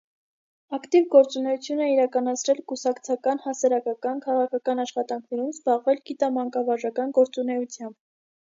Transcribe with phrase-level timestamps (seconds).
[0.77, 7.97] Ակտիվ գործունեություն է իրականացրել կուսակցական, հասարակական, քաղաքական աշխատանքներում, զբաղվել գիտամանկավարժական գործունեությամբ։